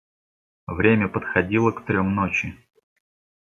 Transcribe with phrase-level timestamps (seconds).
[0.65, 2.57] Время подходило к трем ночи.